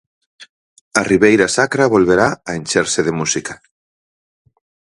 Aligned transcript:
A 0.99 1.01
Ribeira 1.11 1.47
Sacra 1.55 1.91
volverá 1.95 2.27
a 2.49 2.51
encherse 2.59 3.01
de 3.07 3.15
música. 3.19 3.53